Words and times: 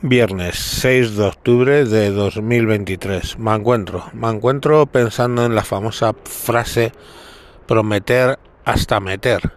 Viernes 0.00 0.54
6 0.54 1.16
de 1.16 1.24
octubre 1.24 1.84
de 1.84 2.12
2023. 2.12 3.36
Me 3.40 3.52
encuentro, 3.52 4.04
me 4.12 4.28
encuentro 4.28 4.86
pensando 4.86 5.44
en 5.44 5.56
la 5.56 5.64
famosa 5.64 6.14
frase 6.22 6.92
prometer 7.66 8.38
hasta 8.64 9.00
meter. 9.00 9.54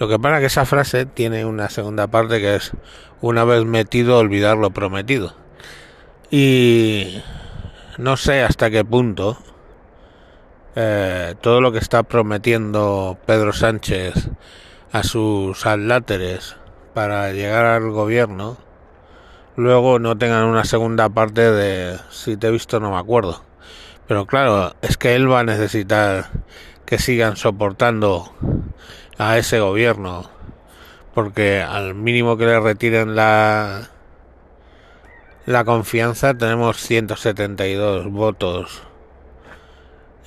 Lo 0.00 0.08
que 0.08 0.18
pasa 0.18 0.40
que 0.40 0.46
esa 0.46 0.64
frase 0.64 1.06
tiene 1.06 1.44
una 1.44 1.68
segunda 1.68 2.08
parte 2.08 2.40
que 2.40 2.56
es 2.56 2.72
una 3.20 3.44
vez 3.44 3.64
metido 3.66 4.18
olvidar 4.18 4.56
lo 4.56 4.72
prometido. 4.72 5.36
Y 6.28 7.22
no 7.96 8.16
sé 8.16 8.42
hasta 8.42 8.70
qué 8.70 8.84
punto 8.84 9.38
eh, 10.74 11.36
todo 11.40 11.60
lo 11.60 11.70
que 11.70 11.78
está 11.78 12.02
prometiendo 12.02 13.16
Pedro 13.26 13.52
Sánchez 13.52 14.28
a 14.90 15.04
sus 15.04 15.64
adláteres 15.66 16.56
para 16.94 17.32
llegar 17.32 17.64
al 17.64 17.92
gobierno 17.92 18.63
luego 19.56 19.98
no 19.98 20.16
tengan 20.16 20.44
una 20.44 20.64
segunda 20.64 21.08
parte 21.08 21.50
de 21.50 21.98
si 22.10 22.36
te 22.36 22.48
he 22.48 22.50
visto 22.50 22.80
no 22.80 22.90
me 22.90 22.98
acuerdo. 22.98 23.42
Pero 24.06 24.26
claro, 24.26 24.74
es 24.82 24.96
que 24.96 25.14
él 25.14 25.30
va 25.30 25.40
a 25.40 25.44
necesitar 25.44 26.26
que 26.84 26.98
sigan 26.98 27.36
soportando 27.36 28.32
a 29.18 29.38
ese 29.38 29.60
gobierno, 29.60 30.30
porque 31.14 31.62
al 31.62 31.94
mínimo 31.94 32.36
que 32.36 32.46
le 32.46 32.60
retiren 32.60 33.14
la 33.14 33.88
la 35.46 35.64
confianza 35.64 36.32
tenemos 36.34 36.78
172 36.78 38.10
votos 38.10 38.82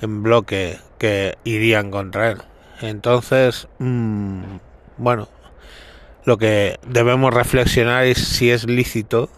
en 0.00 0.22
bloque 0.22 0.78
que 0.98 1.36
irían 1.44 1.90
contra 1.90 2.30
él. 2.30 2.38
Entonces, 2.80 3.66
mmm, 3.78 4.58
bueno, 4.96 5.28
lo 6.28 6.36
que 6.36 6.78
debemos 6.86 7.32
reflexionar 7.32 8.04
es 8.04 8.18
si 8.18 8.50
es 8.50 8.66
lícito 8.66 9.30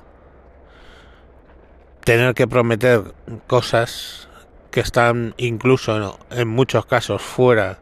tener 2.03 2.35
que 2.35 2.49
prometer 2.49 3.15
cosas 3.47 4.29
que 4.73 4.81
están 4.81 5.33
incluso 5.37 6.19
en 6.31 6.49
muchos 6.49 6.87
casos 6.87 7.23
fuera 7.23 7.79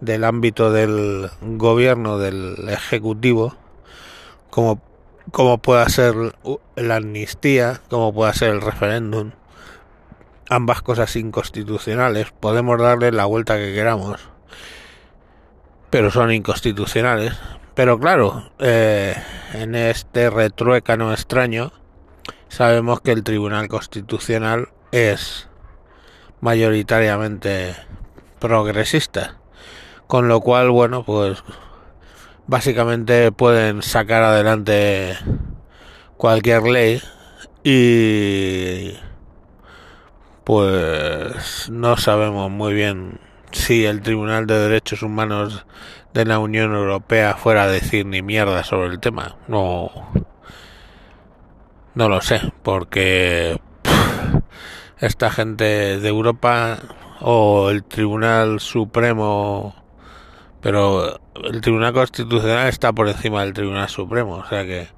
del 0.00 0.24
ámbito 0.24 0.72
del 0.72 1.30
gobierno, 1.40 2.18
del 2.18 2.68
ejecutivo, 2.68 3.54
como, 4.50 4.82
como 5.30 5.58
pueda 5.58 5.88
ser 5.88 6.16
la 6.74 6.96
amnistía, 6.96 7.80
como 7.90 8.12
pueda 8.12 8.34
ser 8.34 8.48
el 8.48 8.60
referéndum, 8.60 9.30
ambas 10.48 10.82
cosas 10.82 11.14
inconstitucionales, 11.14 12.32
podemos 12.32 12.80
darle 12.80 13.12
la 13.12 13.24
vuelta 13.24 13.56
que 13.56 13.72
queramos, 13.72 14.18
pero 15.90 16.10
son 16.10 16.32
inconstitucionales, 16.32 17.34
pero 17.74 17.98
claro, 17.98 18.50
eh, 18.58 19.14
en 19.54 19.74
este 19.74 20.30
retruécano 20.30 21.12
extraño, 21.12 21.72
sabemos 22.48 23.00
que 23.00 23.12
el 23.12 23.22
Tribunal 23.24 23.68
Constitucional 23.68 24.68
es 24.90 25.48
mayoritariamente 26.40 27.74
progresista. 28.38 29.36
Con 30.06 30.28
lo 30.28 30.40
cual, 30.40 30.70
bueno, 30.70 31.04
pues 31.04 31.42
básicamente 32.46 33.32
pueden 33.32 33.82
sacar 33.82 34.22
adelante 34.22 35.16
cualquier 36.18 36.64
ley 36.64 37.00
y 37.64 38.94
pues 40.44 41.70
no 41.70 41.96
sabemos 41.96 42.50
muy 42.50 42.74
bien 42.74 43.20
si 43.52 43.84
el 43.84 44.02
Tribunal 44.02 44.46
de 44.46 44.58
Derechos 44.58 45.02
Humanos 45.02 45.66
de 46.14 46.24
la 46.24 46.38
Unión 46.38 46.74
Europea 46.74 47.34
fuera 47.34 47.64
a 47.64 47.68
decir 47.68 48.06
ni 48.06 48.22
mierda 48.22 48.64
sobre 48.64 48.88
el 48.88 49.00
tema. 49.00 49.36
No, 49.48 49.90
no 51.94 52.08
lo 52.08 52.20
sé, 52.20 52.40
porque 52.62 53.60
esta 54.98 55.30
gente 55.30 55.98
de 55.98 56.08
Europa 56.08 56.78
o 57.20 57.70
el 57.70 57.84
Tribunal 57.84 58.60
Supremo, 58.60 59.74
pero 60.60 61.20
el 61.44 61.60
Tribunal 61.60 61.92
Constitucional 61.92 62.68
está 62.68 62.92
por 62.92 63.08
encima 63.08 63.42
del 63.42 63.52
Tribunal 63.52 63.88
Supremo, 63.88 64.36
o 64.36 64.48
sea 64.48 64.64
que 64.64 64.88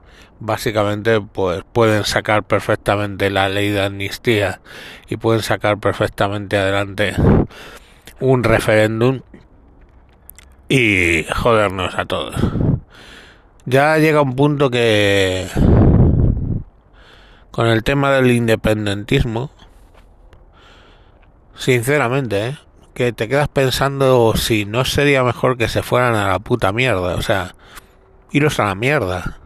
básicamente 0.40 1.20
pues 1.20 1.62
pueden 1.72 2.04
sacar 2.04 2.44
perfectamente 2.44 3.30
la 3.30 3.48
ley 3.48 3.70
de 3.70 3.84
amnistía 3.84 4.60
y 5.08 5.16
pueden 5.16 5.42
sacar 5.42 5.78
perfectamente 5.78 6.56
adelante 6.56 7.14
un 8.24 8.42
referéndum 8.42 9.20
y 10.68 11.24
jodernos 11.24 11.94
a 11.94 12.06
todos. 12.06 12.34
Ya 13.66 13.98
llega 13.98 14.22
un 14.22 14.34
punto 14.34 14.70
que 14.70 15.46
con 17.50 17.66
el 17.66 17.84
tema 17.84 18.12
del 18.12 18.30
independentismo, 18.30 19.50
sinceramente, 21.54 22.48
¿eh? 22.48 22.58
que 22.94 23.12
te 23.12 23.28
quedas 23.28 23.48
pensando 23.48 24.32
si 24.36 24.64
no 24.64 24.86
sería 24.86 25.22
mejor 25.22 25.58
que 25.58 25.68
se 25.68 25.82
fueran 25.82 26.14
a 26.14 26.28
la 26.28 26.38
puta 26.38 26.72
mierda, 26.72 27.16
o 27.16 27.22
sea, 27.22 27.54
iros 28.32 28.58
a 28.58 28.64
la 28.64 28.74
mierda. 28.74 29.38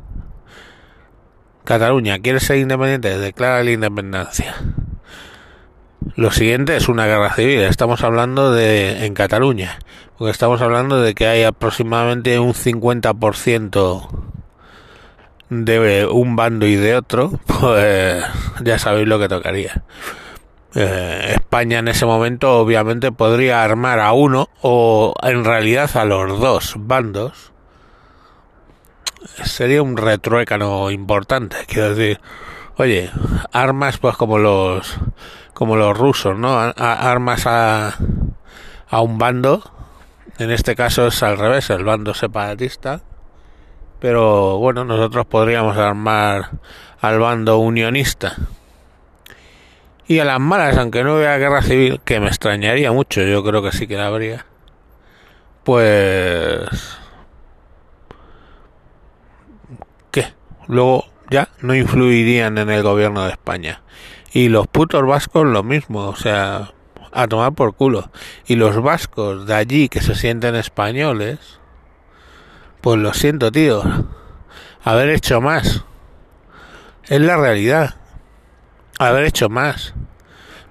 Cataluña, 1.64 2.20
¿quieres 2.20 2.44
ser 2.44 2.58
independiente? 2.58 3.18
Declara 3.18 3.64
la 3.64 3.72
independencia. 3.72 4.54
Lo 6.18 6.32
siguiente 6.32 6.74
es 6.74 6.88
una 6.88 7.06
guerra 7.06 7.32
civil. 7.32 7.60
Estamos 7.60 8.02
hablando 8.02 8.50
de 8.50 9.06
en 9.06 9.14
Cataluña, 9.14 9.78
porque 10.18 10.32
estamos 10.32 10.60
hablando 10.60 11.00
de 11.00 11.14
que 11.14 11.28
hay 11.28 11.44
aproximadamente 11.44 12.40
un 12.40 12.54
50% 12.54 14.08
de 15.48 16.06
un 16.06 16.34
bando 16.34 16.66
y 16.66 16.74
de 16.74 16.96
otro, 16.96 17.38
pues 17.60 18.24
ya 18.64 18.80
sabéis 18.80 19.06
lo 19.06 19.20
que 19.20 19.28
tocaría. 19.28 19.84
Eh, 20.74 21.34
España 21.34 21.78
en 21.78 21.86
ese 21.86 22.04
momento 22.04 22.58
obviamente 22.58 23.12
podría 23.12 23.62
armar 23.62 24.00
a 24.00 24.12
uno 24.12 24.48
o 24.60 25.14
en 25.22 25.44
realidad 25.44 25.88
a 25.96 26.04
los 26.04 26.40
dos 26.40 26.74
bandos. 26.78 27.52
Sería 29.44 29.82
un 29.82 29.96
retruécano 29.96 30.90
importante, 30.90 31.58
quiero 31.68 31.94
decir, 31.94 32.20
oye, 32.76 33.08
armas 33.52 33.98
pues 33.98 34.16
como 34.16 34.38
los 34.38 34.98
como 35.58 35.74
los 35.74 35.98
rusos, 35.98 36.38
¿no? 36.38 36.56
armas 36.56 37.44
a, 37.48 37.96
a 38.88 39.00
un 39.00 39.18
bando, 39.18 39.68
en 40.38 40.52
este 40.52 40.76
caso 40.76 41.08
es 41.08 41.20
al 41.24 41.36
revés, 41.36 41.68
el 41.70 41.82
bando 41.82 42.14
separatista, 42.14 43.00
pero 43.98 44.58
bueno, 44.58 44.84
nosotros 44.84 45.26
podríamos 45.26 45.76
armar 45.76 46.50
al 47.00 47.18
bando 47.18 47.58
unionista. 47.58 48.36
Y 50.06 50.20
a 50.20 50.24
las 50.24 50.38
malas, 50.38 50.76
aunque 50.76 51.02
no 51.02 51.16
hubiera 51.16 51.36
guerra 51.38 51.60
civil, 51.60 52.00
que 52.04 52.20
me 52.20 52.28
extrañaría 52.28 52.92
mucho, 52.92 53.22
yo 53.22 53.42
creo 53.42 53.60
que 53.60 53.72
sí 53.72 53.88
que 53.88 53.96
la 53.96 54.06
habría, 54.06 54.46
pues... 55.64 56.68
¿Qué? 60.12 60.34
Luego 60.68 61.06
ya 61.30 61.48
no 61.62 61.74
influirían 61.74 62.58
en 62.58 62.70
el 62.70 62.84
gobierno 62.84 63.24
de 63.24 63.32
España. 63.32 63.82
Y 64.32 64.48
los 64.48 64.66
putos 64.66 65.06
vascos 65.06 65.46
lo 65.46 65.62
mismo, 65.62 66.08
o 66.08 66.16
sea, 66.16 66.72
a 67.12 67.26
tomar 67.28 67.52
por 67.52 67.74
culo. 67.74 68.10
Y 68.46 68.56
los 68.56 68.80
vascos 68.82 69.46
de 69.46 69.54
allí 69.54 69.88
que 69.88 70.00
se 70.00 70.14
sienten 70.14 70.54
españoles, 70.54 71.60
pues 72.80 72.98
lo 72.98 73.12
siento, 73.14 73.50
tío. 73.50 73.82
Haber 74.84 75.10
hecho 75.10 75.40
más. 75.40 75.84
Es 77.04 77.20
la 77.20 77.36
realidad. 77.36 77.96
Haber 78.98 79.24
hecho 79.24 79.48
más. 79.48 79.94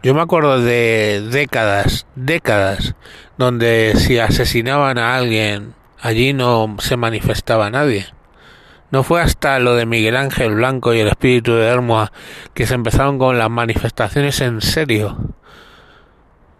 Yo 0.03 0.13
me 0.13 0.21
acuerdo 0.21 0.61
de 0.61 1.27
décadas, 1.31 2.05
décadas, 2.15 2.95
donde 3.37 3.93
si 3.95 4.19
asesinaban 4.19 4.97
a 4.99 5.15
alguien, 5.15 5.73
allí 5.99 6.33
no 6.33 6.77
se 6.79 6.97
manifestaba 6.97 7.69
nadie. 7.69 8.05
No 8.89 9.03
fue 9.03 9.21
hasta 9.21 9.59
lo 9.59 9.75
de 9.75 9.85
Miguel 9.85 10.15
Ángel 10.15 10.55
Blanco 10.55 10.93
y 10.93 10.99
el 10.99 11.09
espíritu 11.09 11.53
de 11.53 11.67
Hermoa 11.67 12.11
que 12.53 12.65
se 12.65 12.73
empezaron 12.73 13.19
con 13.19 13.37
las 13.37 13.49
manifestaciones 13.49 14.39
en 14.39 14.61
serio. 14.61 15.17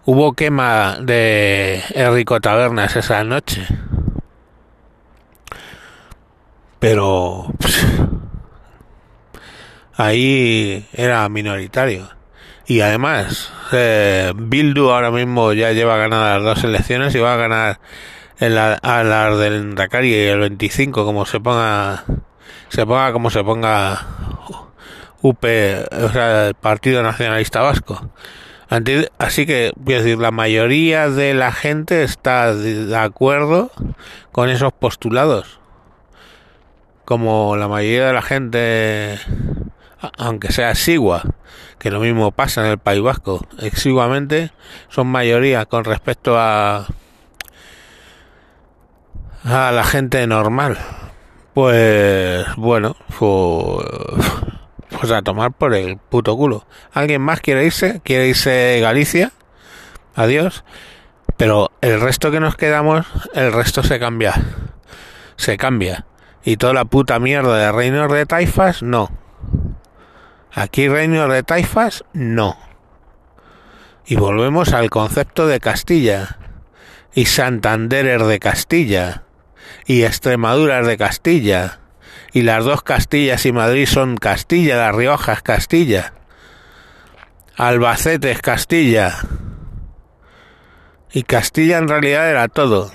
Hubo 0.06 0.34
quema 0.34 0.98
de 1.02 1.82
Enrico 1.94 2.40
Tabernas 2.42 2.96
esa 2.96 3.24
noche. 3.24 3.66
Pero 6.80 7.48
ahí 9.96 10.86
era 10.94 11.28
minoritario. 11.30 12.10
Y 12.66 12.82
además, 12.82 13.52
eh, 13.72 14.34
Bildu 14.36 14.90
ahora 14.90 15.12
mismo 15.12 15.54
ya 15.54 15.72
lleva 15.72 15.98
ganadas 15.98 16.42
las 16.42 16.56
dos 16.58 16.64
elecciones 16.66 17.16
y 17.16 17.20
va 17.20 17.34
a 17.34 17.38
ganar 17.38 17.80
en 18.40 18.56
la, 18.56 18.74
a 18.74 19.04
las 19.04 19.38
del 19.38 19.76
Dakar 19.76 20.06
y 20.06 20.14
el 20.14 20.40
25 20.40 21.06
como 21.06 21.26
se 21.26 21.40
ponga 21.40 22.04
se 22.70 22.86
ponga 22.86 23.12
como 23.14 23.30
se 23.30 23.44
ponga 23.44 24.06
UP 25.22 25.44
o 25.44 26.10
sea 26.10 26.48
el 26.48 26.54
Partido 26.56 27.04
Nacionalista 27.04 27.62
Vasco. 27.62 28.12
Así 29.18 29.46
que 29.46 29.72
decir 29.78 30.18
la 30.18 30.32
mayoría 30.32 31.10
de 31.10 31.34
la 31.34 31.54
gente 31.54 32.04
está 32.04 32.54
de 32.54 32.98
acuerdo 32.98 33.72
con 34.34 34.50
esos 34.50 34.74
postulados. 34.74 35.60
Como 37.06 37.56
la 37.56 37.70
mayoría 37.70 38.08
de 38.08 38.14
la 38.14 38.22
gente 38.22 39.20
aunque 40.18 40.52
sea 40.52 40.72
exigua, 40.72 41.24
que 41.80 41.92
lo 41.92 42.00
mismo 42.00 42.32
pasa 42.32 42.66
en 42.66 42.72
el 42.72 42.78
País 42.78 43.02
Vasco, 43.02 43.46
exiguamente 43.60 44.52
son 44.90 45.08
mayoría 45.08 45.66
con 45.66 45.86
respecto 45.86 46.38
a 46.38 46.88
a 49.48 49.72
la 49.72 49.84
gente 49.84 50.26
normal. 50.28 50.78
Pues 51.54 52.46
bueno, 52.56 52.96
pues, 53.18 53.88
pues 54.90 55.12
a 55.12 55.22
tomar 55.22 55.54
por 55.54 55.74
el 55.74 55.98
puto 55.98 56.36
culo. 56.36 56.66
¿Alguien 56.94 57.22
más 57.22 57.40
quiere 57.42 57.66
irse? 57.66 58.02
¿Quiere 58.04 58.28
irse 58.28 58.80
Galicia? 58.82 59.32
Adiós. 60.16 60.64
Pero 61.38 61.72
el 61.82 62.02
resto 62.02 62.32
que 62.32 62.40
nos 62.40 62.56
quedamos, 62.56 63.06
el 63.34 63.54
resto 63.54 63.84
se 63.84 64.00
cambia. 64.00 64.34
Se 65.36 65.58
cambia. 65.58 66.06
Y 66.44 66.58
toda 66.58 66.74
la 66.74 66.86
puta 66.86 67.20
mierda 67.20 67.58
de 67.58 67.72
reinos 67.72 68.12
de 68.12 68.26
taifas, 68.26 68.82
no. 68.82 69.10
Aquí 70.54 70.88
reinos 70.88 71.32
de 71.32 71.44
taifas, 71.44 72.04
no. 72.14 72.58
Y 74.06 74.16
volvemos 74.16 74.74
al 74.74 74.90
concepto 74.90 75.48
de 75.48 75.60
Castilla. 75.60 76.38
Y 77.14 77.26
Santander 77.26 78.24
de 78.24 78.40
Castilla. 78.40 79.24
Y 79.86 80.04
Extremadura 80.04 80.82
de 80.82 80.98
Castilla. 80.98 81.80
Y 82.34 82.42
las 82.42 82.66
dos 82.66 82.84
Castillas 82.84 83.46
y 83.46 83.52
Madrid 83.52 83.88
son 83.88 84.18
Castilla, 84.18 84.78
Las 84.78 84.96
Riojas 84.96 85.42
Castilla. 85.42 86.14
Albacete 87.56 88.32
es 88.32 88.42
Castilla. 88.42 89.16
Y 91.12 91.24
Castilla 91.24 91.78
en 91.78 91.88
realidad 91.88 92.30
era 92.30 92.48
todo. 92.48 92.92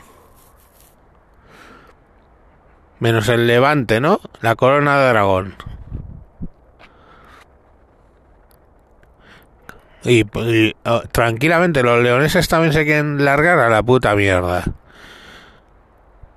Menos 3.01 3.29
el 3.29 3.49
levante, 3.49 4.01
¿no? 4.01 4.21
La 4.41 4.55
corona 4.55 5.01
de 5.01 5.09
Aragón. 5.09 5.57
Y, 10.05 10.25
oh, 10.85 11.03
tranquilamente 11.13 11.83
los 11.83 12.03
leoneses 12.03 12.49
también 12.49 12.73
se 12.73 12.85
quieren 12.85 13.25
largar 13.25 13.59
a 13.59 13.69
la 13.69 13.83
puta 13.83 14.15
mierda. 14.15 14.65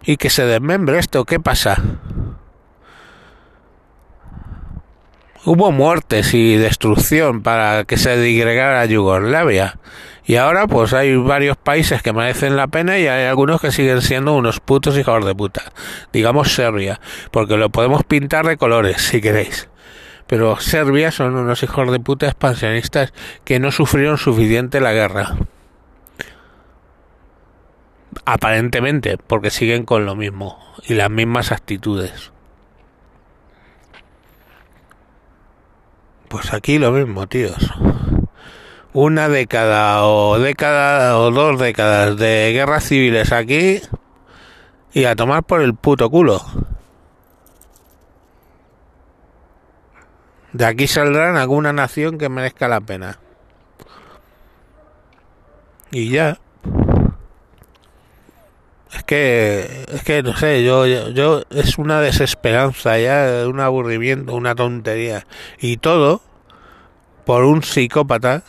Y 0.06 0.18
que 0.18 0.30
se 0.30 0.46
desmembre 0.46 1.00
esto, 1.00 1.26
¿qué 1.26 1.40
pasa? 1.40 1.82
Hubo 5.46 5.72
muertes 5.72 6.34
y 6.34 6.56
destrucción 6.58 7.42
para 7.42 7.84
que 7.86 7.98
se 7.98 8.20
digregara 8.20 8.86
Yugoslavia. 8.86 9.78
Y 10.26 10.38
ahora 10.38 10.66
pues 10.66 10.94
hay 10.94 11.16
varios 11.16 11.56
países 11.56 12.02
que 12.02 12.14
merecen 12.14 12.56
la 12.56 12.68
pena 12.68 12.98
y 12.98 13.08
hay 13.08 13.26
algunos 13.26 13.62
que 13.62 13.72
siguen 13.72 14.02
siendo 14.02 14.34
unos 14.34 14.60
putos 14.60 14.98
hijos 14.98 15.24
de 15.24 15.36
puta. 15.36 15.72
Digamos 16.12 16.54
Serbia, 16.54 17.00
porque 17.30 17.58
lo 17.58 17.70
podemos 17.70 18.04
pintar 18.04 18.48
de 18.48 18.58
colores 18.58 19.02
si 19.02 19.22
queréis. 19.22 19.70
Pero 20.28 20.60
Serbia 20.60 21.12
son 21.12 21.36
unos 21.36 21.62
hijos 21.62 21.92
de 21.92 22.00
puta 22.00 22.26
expansionistas 22.26 23.14
que 23.44 23.60
no 23.60 23.72
sufrieron 23.72 24.18
suficiente 24.18 24.82
la 24.82 24.94
guerra. 24.94 25.36
Aparentemente, 28.26 29.18
porque 29.18 29.52
siguen 29.52 29.86
con 29.86 30.06
lo 30.06 30.16
mismo 30.16 30.58
y 30.88 30.96
las 30.96 31.10
mismas 31.10 31.52
actitudes. 31.52 32.32
Pues 36.28 36.54
aquí 36.54 36.80
lo 36.80 36.92
mismo, 36.92 37.28
tíos 37.28 37.72
una 38.96 39.28
década 39.28 40.06
o 40.06 40.40
década 40.40 41.20
o 41.20 41.30
dos 41.30 41.60
décadas 41.60 42.16
de 42.16 42.54
guerras 42.54 42.86
civiles 42.86 43.34
aquí 43.34 43.82
y 44.94 45.04
a 45.04 45.18
tomar 45.18 45.44
por 45.44 45.62
el 45.62 45.76
puto 45.76 46.10
culo. 46.10 46.42
De 50.54 50.66
aquí 50.66 50.88
saldrán 50.88 51.36
alguna 51.36 51.74
nación 51.74 52.18
que 52.18 52.30
merezca 52.30 52.70
la 52.70 52.80
pena. 52.80 53.20
Y 55.92 56.10
ya. 56.10 56.40
Es 58.94 59.04
que, 59.04 59.86
es 59.92 60.04
que 60.04 60.24
no 60.24 60.36
sé, 60.38 60.64
yo, 60.64 60.86
yo, 60.86 61.44
es 61.50 61.78
una 61.78 62.00
desesperanza 62.02 62.98
ya, 63.00 63.46
un 63.48 63.60
aburrimiento, 63.60 64.34
una 64.36 64.56
tontería. 64.56 65.26
Y 65.60 65.78
todo 65.78 66.22
por 67.26 67.44
un 67.44 67.64
psicópata 67.64 68.44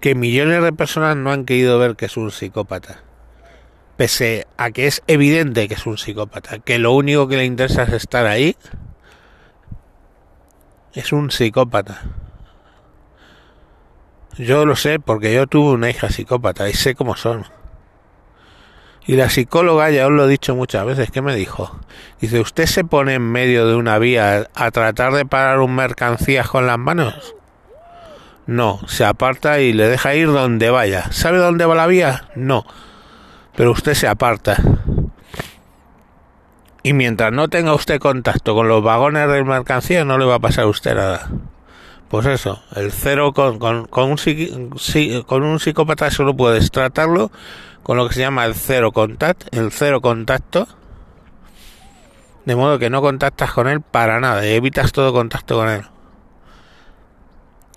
que 0.00 0.14
millones 0.14 0.62
de 0.62 0.72
personas 0.72 1.16
no 1.16 1.32
han 1.32 1.44
querido 1.44 1.78
ver 1.78 1.96
que 1.96 2.06
es 2.06 2.16
un 2.16 2.30
psicópata. 2.30 3.02
Pese 3.96 4.46
a 4.58 4.70
que 4.70 4.86
es 4.86 5.02
evidente 5.06 5.68
que 5.68 5.74
es 5.74 5.86
un 5.86 5.96
psicópata, 5.96 6.58
que 6.58 6.78
lo 6.78 6.92
único 6.92 7.28
que 7.28 7.38
le 7.38 7.46
interesa 7.46 7.84
es 7.84 7.94
estar 7.94 8.26
ahí, 8.26 8.56
es 10.92 11.12
un 11.12 11.30
psicópata. 11.30 12.02
Yo 14.38 14.66
lo 14.66 14.76
sé 14.76 15.00
porque 15.00 15.34
yo 15.34 15.46
tuve 15.46 15.72
una 15.72 15.88
hija 15.88 16.10
psicópata 16.10 16.68
y 16.68 16.74
sé 16.74 16.94
cómo 16.94 17.16
son. 17.16 17.46
Y 19.06 19.14
la 19.14 19.30
psicóloga, 19.30 19.90
ya 19.90 20.06
os 20.06 20.12
lo 20.12 20.24
he 20.24 20.28
dicho 20.28 20.56
muchas 20.56 20.84
veces, 20.84 21.10
¿qué 21.12 21.22
me 21.22 21.36
dijo? 21.36 21.78
Dice, 22.20 22.40
¿usted 22.40 22.66
se 22.66 22.82
pone 22.82 23.14
en 23.14 23.22
medio 23.22 23.66
de 23.68 23.76
una 23.76 23.98
vía 23.98 24.48
a 24.54 24.70
tratar 24.72 25.12
de 25.12 25.24
parar 25.24 25.60
un 25.60 25.76
mercancía 25.76 26.42
con 26.42 26.66
las 26.66 26.78
manos? 26.78 27.36
No, 28.46 28.80
se 28.88 29.04
aparta 29.04 29.60
y 29.60 29.72
le 29.72 29.88
deja 29.88 30.14
ir 30.16 30.26
donde 30.26 30.70
vaya. 30.70 31.12
¿Sabe 31.12 31.38
dónde 31.38 31.66
va 31.66 31.76
la 31.76 31.86
vía? 31.86 32.28
No. 32.34 32.64
Pero 33.54 33.70
usted 33.70 33.94
se 33.94 34.08
aparta. 34.08 34.56
Y 36.82 36.92
mientras 36.92 37.32
no 37.32 37.48
tenga 37.48 37.74
usted 37.74 38.00
contacto 38.00 38.54
con 38.54 38.68
los 38.68 38.82
vagones 38.82 39.28
de 39.28 39.44
mercancía, 39.44 40.04
no 40.04 40.18
le 40.18 40.24
va 40.24 40.36
a 40.36 40.40
pasar 40.40 40.64
a 40.64 40.68
usted 40.68 40.94
nada. 40.94 41.28
Pues 42.08 42.26
eso, 42.26 42.62
el 42.76 42.92
cero 42.92 43.32
con, 43.32 43.58
con, 43.58 43.86
con, 43.86 44.10
un, 44.10 45.22
con 45.26 45.42
un 45.42 45.58
psicópata 45.58 46.10
solo 46.12 46.36
puedes 46.36 46.70
tratarlo 46.70 47.32
con 47.86 47.96
lo 47.96 48.08
que 48.08 48.14
se 48.14 48.20
llama 48.20 48.44
el 48.44 48.56
cero 48.56 48.90
contact, 48.90 49.54
el 49.54 49.70
cero 49.70 50.00
contacto. 50.00 50.66
De 52.44 52.56
modo 52.56 52.80
que 52.80 52.90
no 52.90 53.00
contactas 53.00 53.52
con 53.52 53.68
él 53.68 53.80
para 53.80 54.18
nada, 54.18 54.44
y 54.44 54.54
evitas 54.54 54.90
todo 54.90 55.12
contacto 55.12 55.56
con 55.56 55.68
él 55.68 55.86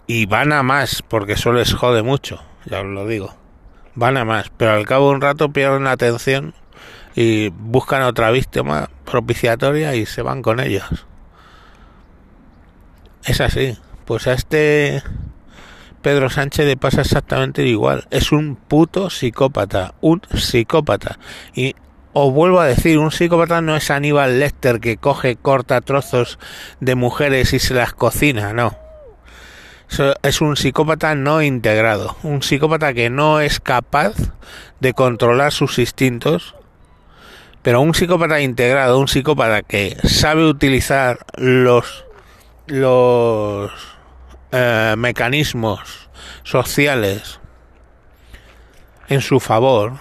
y 0.10 0.26
van 0.26 0.52
a 0.54 0.64
más, 0.64 1.04
porque 1.04 1.34
eso 1.34 1.54
les 1.54 1.72
jode 1.72 2.02
mucho, 2.02 2.42
ya 2.66 2.80
os 2.80 2.88
lo 2.88 3.06
digo. 3.06 3.36
Van 3.94 4.18
a 4.18 4.26
más, 4.26 4.50
pero 4.58 4.72
al 4.72 4.88
cabo 4.88 5.10
de 5.10 5.16
un 5.16 5.22
rato 5.22 5.54
pierden 5.54 5.84
la 5.84 5.92
atención 5.92 6.56
y 7.14 7.50
buscan 7.50 8.02
otra 8.02 8.32
víctima 8.32 8.90
propiciatoria 9.06 9.94
y 9.94 10.08
se 10.08 10.24
van 10.24 10.42
con 10.42 10.60
ellos. 10.60 11.06
Es 13.24 13.40
así. 13.40 13.78
Pues 14.06 14.26
a 14.26 14.34
este 14.34 15.04
Pedro 16.02 16.30
Sánchez 16.30 16.66
le 16.66 16.78
pasa 16.78 17.02
exactamente 17.02 17.64
igual. 17.66 18.08
Es 18.12 18.32
un 18.32 18.56
puto 18.56 19.10
psicópata, 19.10 19.94
un 20.02 20.22
psicópata. 20.36 21.20
Y 21.54 21.76
os 22.14 22.34
vuelvo 22.34 22.60
a 22.60 22.66
decir, 22.66 22.98
un 22.98 23.12
psicópata 23.12 23.62
no 23.62 23.76
es 23.76 23.92
Aníbal 23.92 24.40
Lecter 24.40 24.80
que 24.80 24.98
coge, 24.98 25.36
corta 25.36 25.82
trozos 25.82 26.40
de 26.80 26.96
mujeres 26.96 27.54
y 27.54 27.60
se 27.60 27.74
las 27.74 27.94
cocina, 27.94 28.54
no 28.54 28.76
es 30.24 30.42
un 30.42 30.56
psicópata 30.56 31.16
no 31.16 31.42
integrado, 31.42 32.16
un 32.24 32.44
psicópata 32.44 32.94
que 32.94 33.10
no 33.10 33.42
es 33.42 33.60
capaz 33.60 34.14
de 34.80 34.94
controlar 34.94 35.52
sus 35.52 35.80
instintos, 35.80 36.56
pero 37.62 37.82
un 37.82 37.94
psicópata 37.94 38.40
integrado, 38.40 39.00
un 39.00 39.08
psicópata 39.08 39.64
que 39.64 39.98
sabe 40.04 40.46
utilizar 40.46 41.20
los 41.36 42.06
los 42.68 43.72
eh, 44.52 44.96
mecanismos 44.98 46.10
sociales 46.44 47.40
en 49.08 49.22
su 49.22 49.40
favor, 49.40 49.94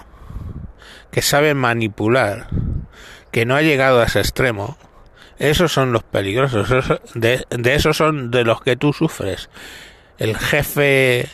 que 1.11 1.21
sabe 1.21 1.53
manipular, 1.53 2.47
que 3.31 3.45
no 3.45 3.55
ha 3.55 3.61
llegado 3.61 4.01
a 4.01 4.05
ese 4.05 4.19
extremo, 4.19 4.77
esos 5.37 5.71
son 5.71 5.93
los 5.93 6.03
peligrosos, 6.03 6.69
de, 7.15 7.45
de 7.49 7.75
esos 7.75 7.97
son 7.97 8.29
de 8.29 8.43
los 8.43 8.61
que 8.61 8.75
tú 8.75 8.93
sufres. 8.93 9.49
El 10.17 10.37
jefe 10.37 11.29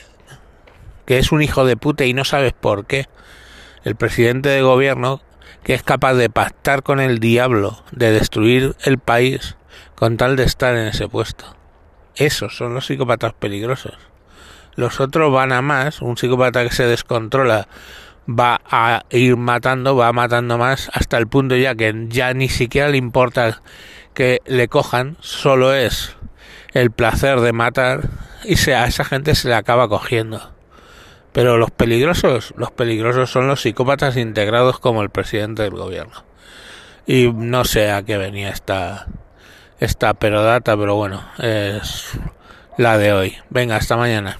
que 1.05 1.19
es 1.19 1.31
un 1.31 1.41
hijo 1.41 1.65
de 1.65 1.77
puta 1.77 2.05
y 2.05 2.13
no 2.13 2.25
sabes 2.25 2.53
por 2.53 2.86
qué. 2.86 3.07
El 3.84 3.95
presidente 3.95 4.50
de 4.50 4.62
gobierno 4.62 5.22
que 5.63 5.74
es 5.74 5.84
capaz 5.84 6.13
de 6.13 6.29
pactar 6.29 6.84
con 6.84 7.00
el 7.00 7.19
diablo, 7.19 7.84
de 7.91 8.12
destruir 8.12 8.75
el 8.84 9.00
país 9.00 9.57
con 9.95 10.17
tal 10.17 10.36
de 10.36 10.43
estar 10.43 10.75
en 10.75 10.88
ese 10.88 11.07
puesto. 11.07 11.55
Esos 12.15 12.55
son 12.55 12.74
los 12.74 12.86
psicópatas 12.86 13.34
peligrosos. 13.34 13.93
Los 14.75 15.00
otros 15.00 15.31
van 15.31 15.51
a 15.51 15.62
más, 15.62 16.01
un 16.01 16.17
psicópata 16.17 16.63
que 16.63 16.74
se 16.74 16.86
descontrola 16.86 17.67
va 18.27 18.62
a 18.69 19.03
ir 19.10 19.38
matando, 19.38 19.95
va 19.95 20.12
matando 20.12 20.57
más 20.57 20.89
hasta 20.93 21.17
el 21.17 21.27
punto 21.27 21.55
ya 21.55 21.75
que 21.75 21.93
ya 22.07 22.34
ni 22.34 22.50
siquiera 22.50 22.89
le 22.89 22.98
importa 22.98 23.62
que 24.13 24.41
le 24.45 24.67
cojan, 24.67 25.17
solo 25.19 25.74
es 25.74 26.15
el 26.74 26.91
placer 26.91 27.41
de 27.41 27.53
matar 27.53 28.10
y 28.43 28.69
a 28.72 28.86
esa 28.86 29.05
gente 29.05 29.36
se 29.36 29.50
le 29.50 29.55
acaba 29.55 29.88
cogiendo. 29.88 30.51
Pero 31.31 31.57
los 31.57 31.72
peligrosos, 31.72 32.53
los 32.57 32.72
peligrosos 32.72 33.29
son 33.29 33.48
los 33.48 33.62
psicópatas 33.62 34.15
integrados 34.15 34.79
como 34.79 35.01
el 35.01 35.10
presidente 35.10 35.63
del 35.63 35.75
gobierno. 35.75 36.24
Y 37.05 37.31
no 37.31 37.65
sé 37.65 37.91
a 37.91 38.03
qué 38.03 38.17
venía 38.17 38.50
esta 38.50 39.07
esta 39.79 40.13
perodata, 40.13 40.75
pero 40.77 40.96
bueno, 40.96 41.24
es 41.39 42.12
la 42.77 42.98
de 42.98 43.13
hoy. 43.13 43.38
Venga, 43.50 43.75
hasta 43.75 43.98
mañana. 43.98 44.38